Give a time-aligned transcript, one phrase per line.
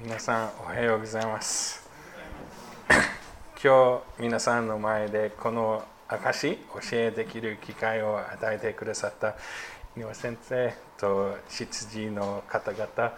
[0.00, 1.88] 皆さんおはようございます。
[3.60, 9.34] 今日皆さんの前でこの証教えできる機会を与えてくださった
[9.96, 13.12] 井上先生と執事の方々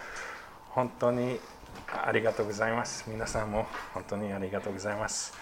[0.70, 1.38] 本当に
[2.02, 3.04] ありがとうございます。
[3.08, 5.34] 皆さんも本当にありがとうございます。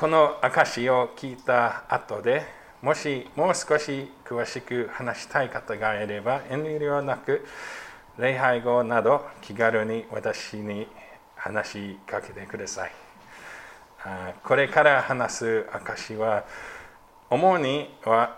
[0.00, 2.42] この証を聞いた後で
[2.82, 7.46] もしもう少し詳しく話したい方がいれば遠慮なく
[8.20, 10.86] 礼拝後など気軽に私に
[11.36, 12.92] 話しかけてください。
[14.44, 16.44] これから話す証は
[17.30, 18.36] 主には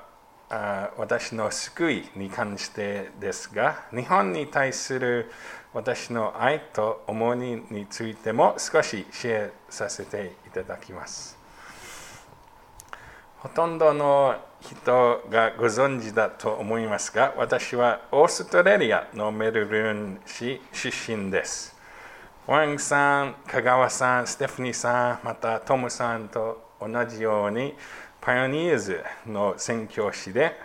[0.97, 5.33] 私の救いに関してですが日本に対する
[5.75, 11.42] 私の愛と思いについても少しシェアさせていただきます。
[13.43, 21.75] ほとんどの人がご存知だと思いますが、私はオーストラリアのメルルン市出身です。
[22.47, 27.75] ワンさん、香川さん、ステフニーさん、またトムさんと同じように、
[28.21, 30.57] パイオニーズの宣教師で、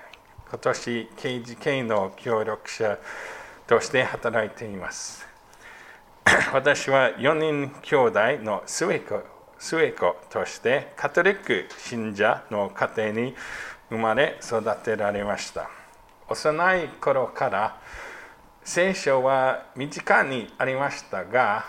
[0.48, 3.00] 今年 KGK の協力者
[3.66, 5.26] として働いています。
[6.54, 13.36] 私は4人兄弟の末っ子末っ子としてカトリック信者の家庭に
[13.90, 15.70] 生まれ育てられました。
[16.30, 17.82] 幼い頃から
[18.64, 21.66] 聖書は身近にありましたが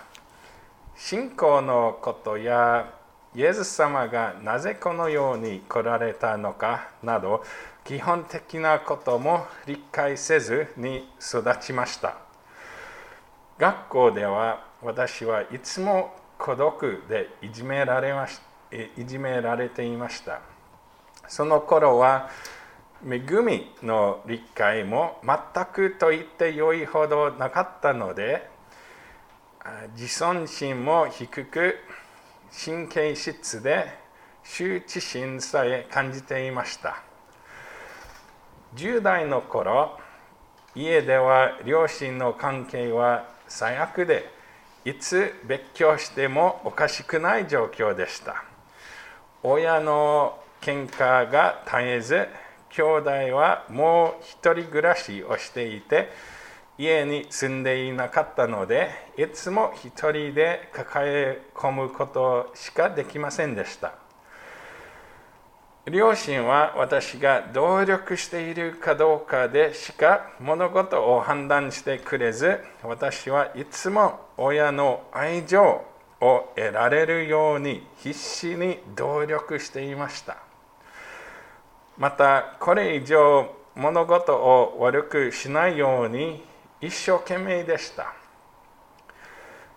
[0.96, 2.92] 信仰のことや
[3.36, 7.44] イエス様がなぜこのように来られたのかなど
[7.84, 12.16] 基本的なことも理解せずに育ちました。
[13.58, 16.14] 学校では私はいつも
[16.48, 18.40] 孤独でいじめられまし
[18.96, 20.40] いじめられていました。
[21.26, 22.30] その頃は
[23.06, 28.48] 恵みの理解も全くと言ってよいほどなかったので
[29.94, 31.80] 自尊心も低く
[32.64, 33.98] 神経質で
[34.42, 37.02] 羞恥心さえ感じていました。
[38.74, 40.00] 10代の頃
[40.74, 44.37] 家では両親の関係は最悪で
[44.84, 48.44] いつ別居してもおかしくない状況でした。
[49.42, 52.28] 親の喧嘩が絶えず
[52.70, 56.10] 兄弟はもう一人暮らしをしていて
[56.76, 63.94] 家に住んでいなかったのでいつも一人で抱え込むことしかできませんでした。
[65.90, 75.84] 両親は私が努力しているかどうかでしか物事を判断してくれず私はいつも親の愛情
[76.20, 80.36] を得られるように必死に努力していました。
[81.96, 86.42] またこれ以上物事を悪くしないように
[86.80, 88.14] 一生懸命でした。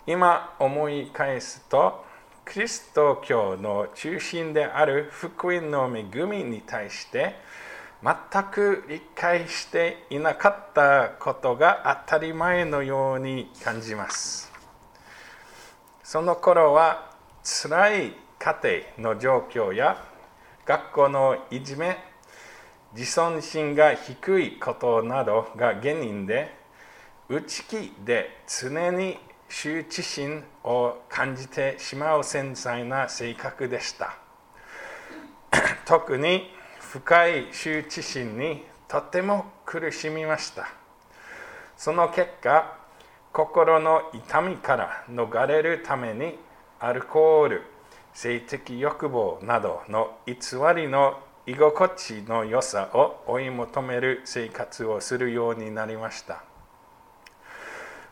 [0.07, 2.03] 今思い返すと
[2.51, 7.35] キリスト教の中心である福音の恵みに対して
[8.03, 14.51] 全く理解していなかったことが当たり前のように感じます。
[16.03, 20.03] その頃は辛い家庭の状況や
[20.66, 22.00] 学校のいじめ
[22.94, 26.53] 自尊心が低いことなどが原因で
[27.29, 29.17] 内気で常に
[29.51, 34.16] 羞恥心を感じてしまう繊細な性格でした。
[35.85, 40.69] 特に深い羞恥心にとても苦しみました。
[41.75, 42.78] その結果
[43.34, 46.40] 心の痛みから逃れるために
[46.79, 47.63] アルコール
[48.13, 50.35] 性的欲望などの偽
[50.75, 56.41] りの居心地の良さを追い求める生活をするようになりました。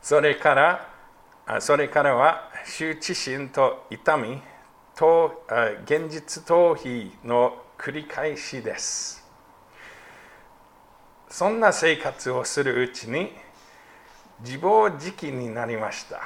[0.02, 0.89] それから
[1.60, 4.40] それからは羞恥心と痛み
[4.96, 5.44] と
[5.86, 9.28] 現実逃避の繰り返しです。
[11.28, 13.32] そんな生活をするうちに
[14.42, 16.22] 自暴自棄になりました。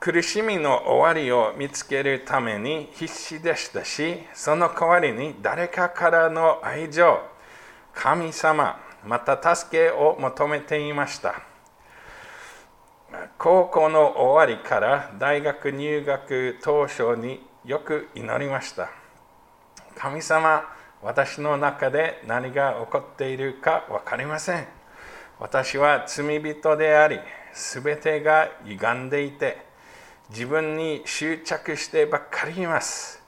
[0.00, 7.20] 苦しみの終わりを見つけるために必死でしたしその代わりに誰かからの愛情
[7.94, 11.53] 神様また助けを求めていました。
[13.38, 18.90] 高校の終わりから大学入学当初によく祈りました。
[19.96, 20.64] 神様
[21.02, 24.66] 私の中で何が起こっているか分かりません。
[25.38, 27.18] 私は罪人であり
[27.52, 29.58] 全てが歪んでいて
[30.30, 33.22] 自分に執着してばっかりいます。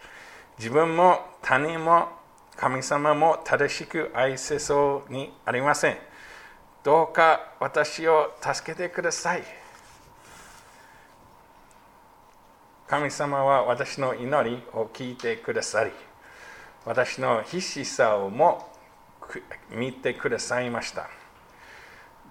[0.58, 2.08] 自分も他人も
[2.56, 5.98] 神様も正しく愛せそうにありません。
[6.82, 9.65] どうか私を助けてください。
[12.88, 15.90] 神様は私の祈りを聞いてくださり、
[16.84, 18.70] 私の必死さをも
[19.72, 21.08] 見てくださいました。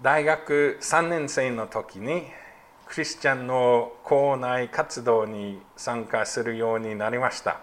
[0.01, 2.27] 大学3年生の時に、
[2.85, 7.59] クリスチャンの校内活動に参加するようになりました。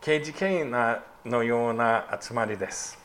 [0.00, 2.98] KGK のような集まりです。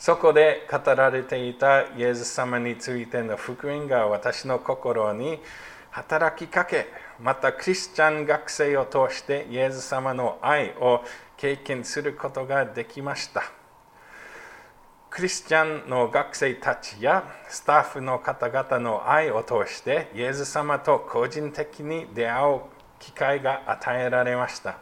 [0.00, 5.38] そこで語られていたイエス様についての福音が私の心に
[5.90, 6.88] 働きかけ、
[7.20, 11.02] またクリスチャン学生を通してイエス様の愛を
[11.36, 13.42] 経験することができました。
[15.10, 22.60] クリスチャンの学生たちやスタッフの方々の愛を通してイエス様と個人的に出会う
[23.00, 24.78] 機会が与えられました。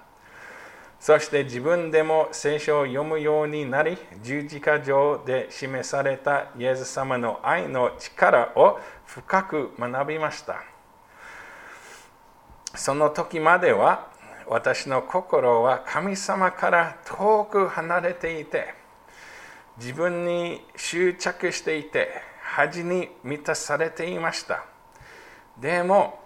[0.98, 10.75] そして自分でも聖書を読むようになり、十字架上で示されたイエス様の愛の力を深く学びました。
[12.76, 14.08] その時までは
[14.46, 18.74] 私の心は神様から遠く離れていて、
[19.78, 22.08] 自分に執着していて、
[22.42, 24.64] 恥に満たされていました。
[25.58, 26.20] でも、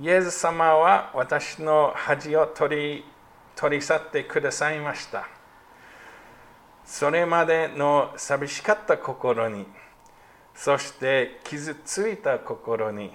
[0.00, 3.04] イエス様は私の恥を取り
[3.60, 5.28] 取り去ってくださいました。
[6.84, 9.66] それまでの寂しかった心に、
[10.54, 13.12] そして傷ついた心に、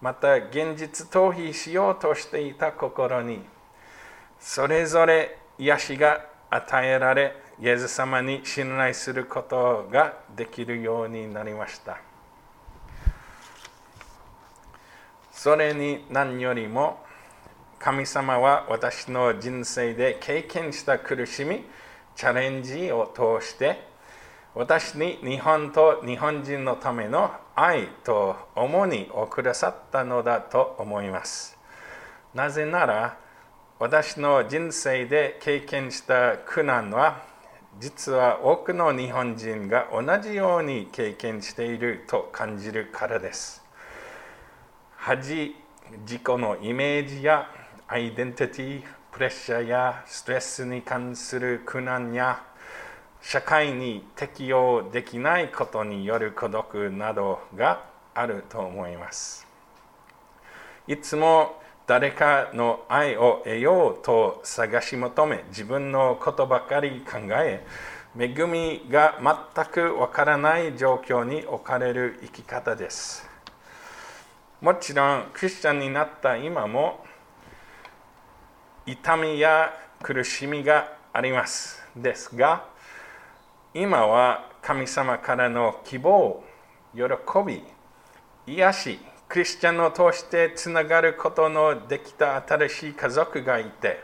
[0.00, 3.44] また現実逃避しようとしていた心に、
[4.38, 11.98] それぞれ癒しが与えられ、イエス様に信頼することができるようになりました。
[15.30, 17.04] それに何よりも、
[17.78, 21.64] 神様は私の人生で経験した苦しみ、
[22.16, 23.86] チャレンジを通して、
[24.54, 31.58] 私に日本と日本人のための愛と重荷をくださったのだと思います。
[32.32, 33.18] なぜなら、
[33.78, 37.22] 私の人生で経験した苦難は、
[37.78, 43.62] 実は多くの日本人が同じように経験していると感じるからです。
[44.96, 45.54] 恥、
[46.06, 47.46] 自己のイメージや
[47.88, 52.42] アイデンティティ、プレッシャーやストレスに関する苦難や
[53.22, 57.84] 社会に適応できないことによる孤独などが
[58.14, 59.46] あると思います。
[60.86, 67.66] いつも誰かの愛を得ようと探し求め、自分のことばかり考え、
[68.18, 69.18] 恵みが
[69.54, 73.28] 全くわからない状況に置かれる生き方です。
[74.60, 77.04] もちろん、クリスチャンになった今も、
[78.86, 79.72] 痛みや
[80.02, 81.82] 苦しみがあります。
[81.96, 82.64] ですが、
[83.72, 86.42] 今は神様からの希望、
[86.92, 87.02] 喜
[87.46, 87.62] び、
[88.52, 94.02] 癒し、クリスチャンを通してつながることのできた新しい家族がいて、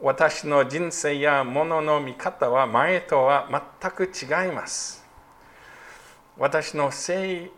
[0.00, 3.50] 私の人生や物の見方は前とは
[3.80, 5.04] 全く違います。
[6.38, 7.50] 私の成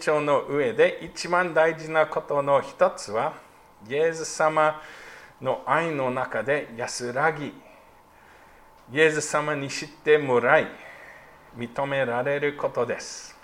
[0.00, 3.34] 長の上で一番大事なことの一つは、
[3.86, 4.80] イエス様
[5.42, 7.52] の愛の中で安らぎ、
[8.90, 10.66] イエス様に知ってもらい、
[11.56, 13.36] 認められることです。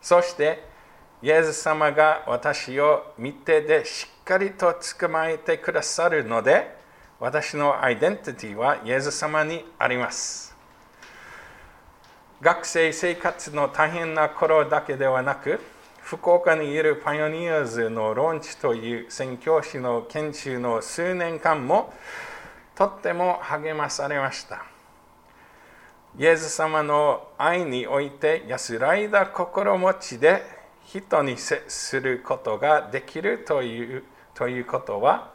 [0.00, 0.64] そして、
[1.22, 6.76] イエス様が私を見てでしっかりと捕まえてくださるので、
[7.20, 10.56] 私のアイデンティティはイエス様にあります。
[12.40, 15.60] 学生生活の大変な頃だけではなく、
[16.00, 21.92] 福岡にいるパイオニアーズのローンチという宣教師の研修の数年間も
[22.80, 24.64] とっても励まされました。
[26.18, 30.42] イエス様の愛において安らいだ心持ちで
[30.86, 35.30] 人に接することができるというということは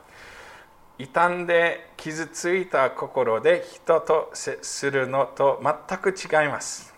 [0.97, 6.95] 傷んで傷ついた心で人と接するのと全く違います。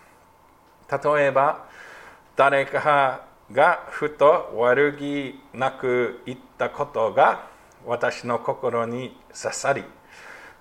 [0.90, 1.66] 例えば
[2.36, 3.20] 誰か
[3.52, 7.50] がふと悪気なく言ったことが
[7.84, 9.84] 私の心に刺さり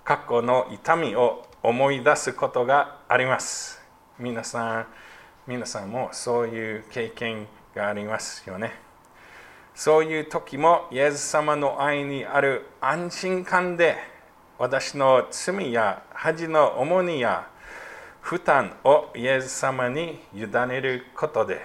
[0.08, 3.82] 過去の痛みを思い出すことがあります。
[4.18, 4.88] 皆さん
[5.46, 7.46] 皆さんもそういう経験
[7.76, 8.72] がありますよね。
[9.76, 13.98] そういう時もイエス様の愛にある安心感で
[14.58, 17.50] 私の罪や恥の重荷や
[18.22, 21.60] 負担をイエス様に委ねることで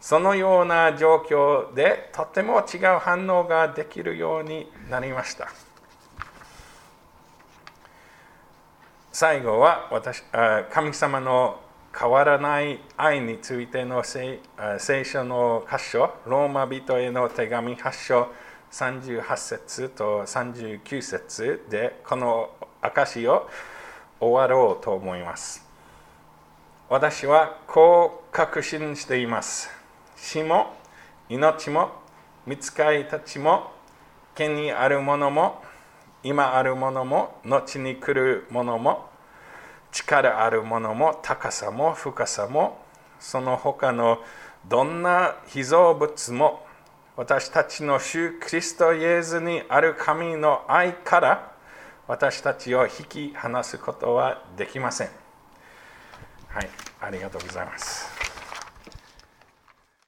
[0.00, 5.50] そのような状況でとても違う反応ができるようになりました。
[9.18, 10.22] 最後は私
[10.70, 11.58] 神様の
[11.98, 14.40] 変わらない愛についての聖
[15.06, 18.28] 書の箇所ローマ人への手紙8章
[18.70, 22.50] 38節と39節でこの
[22.82, 23.48] 証を
[24.20, 25.66] 終わろうと思います。
[26.90, 29.70] 私はこう確信しています。
[30.14, 30.74] 死も
[31.30, 31.88] 命も
[32.46, 33.70] 見つかりたちも
[34.34, 35.62] 権にあるものも
[36.22, 39.08] 今あるものも後に来るものも
[39.92, 42.84] 力あるものも高さも深さも
[43.18, 44.18] その他の
[44.68, 46.66] どんな被造物も
[47.16, 51.52] 私たちの主クリストイエズにある神の愛から
[52.06, 55.08] 私たちを引き離すことはできません。
[56.48, 56.68] はい、
[57.00, 58.15] ありがとうございます。